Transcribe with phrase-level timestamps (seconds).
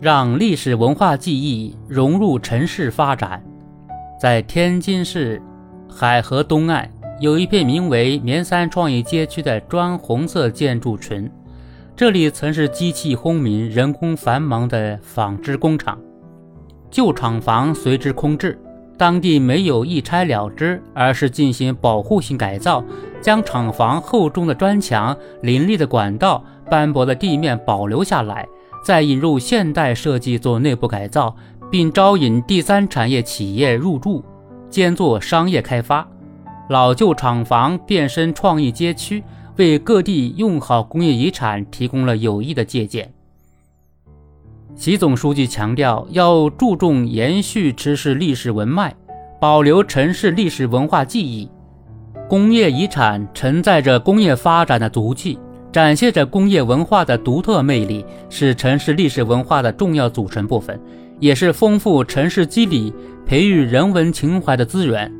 [0.00, 3.42] 让历史文化记忆融入城市发展。
[4.18, 5.40] 在天津市
[5.88, 6.88] 海河东岸，
[7.20, 11.30] 有一片名为“棉三创意街区”的砖红色建筑群，
[11.94, 15.98] 这里曾是机器轰鸣、人工繁忙的纺织工厂，
[16.90, 18.58] 旧厂房随之空置。
[18.96, 22.84] 当地没有一拆了之，而是进行保护性改造，
[23.20, 28.46] 将厂房厚重的砖墙、林立的管道、斑驳的地面保留下来。
[28.82, 31.34] 再引入现代设计做内部改造，
[31.70, 34.24] 并招引第三产业企业入驻，
[34.68, 36.06] 兼做商业开发。
[36.68, 39.22] 老旧厂房变身创意街区，
[39.56, 43.12] 为各地用好工业遗产提供了有益的借鉴。
[44.76, 48.94] 习总书记强调，要注重延续城市历史文脉，
[49.40, 51.50] 保留城市历史文化记忆。
[52.28, 55.38] 工业遗产承载着工业发展的足迹。
[55.72, 60.78] 展现着工业文化的独特魅力，是城市历史文化的重要组成部分，
[61.20, 62.92] 也是丰富城市肌理、
[63.24, 65.12] 培育人文情怀的资源。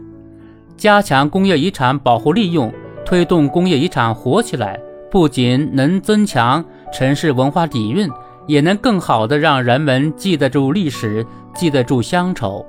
[0.77, 2.73] 加强工业遗产保护利用，
[3.05, 8.09] 推动工业遗产活起来，不仅能增强城市文化底蕴，
[8.49, 12.67] 也能更好地让人们记得住历史，记得住乡愁。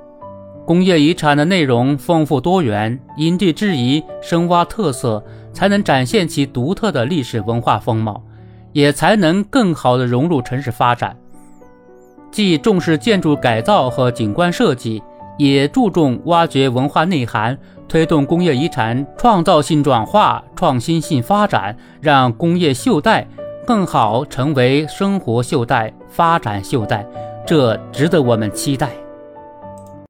[0.64, 5.22] 工业遗产的内容丰富多元，因地制宜，深挖特色。
[5.54, 8.22] 才能展现其独特的历史文化风貌，
[8.72, 11.14] 也才能更好地融入城市发展。
[12.30, 15.02] 既重视建筑改造和景观设计，
[15.36, 23.28] 也注重挖掘文化内涵，推动工业遗产创造性转化、创新性发展，让工业袖带
[23.66, 27.06] 更好成为生活袖带、发展袖带，
[27.46, 28.88] 这值得我们期待。